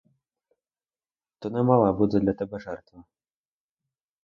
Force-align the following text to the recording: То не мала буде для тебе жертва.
То 1.39 1.47
не 1.49 1.61
мала 1.63 1.93
буде 1.93 2.19
для 2.19 2.33
тебе 2.33 2.59
жертва. 2.59 3.03